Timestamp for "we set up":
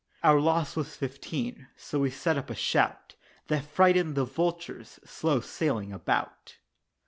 1.99-2.49